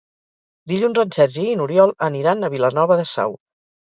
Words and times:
Dilluns 0.71 1.01
en 1.03 1.11
Sergi 1.17 1.45
i 1.49 1.53
n'Oriol 1.59 1.93
aniran 2.09 2.43
a 2.43 2.51
Vilanova 2.55 2.99
de 3.03 3.07
Sau. 3.15 3.37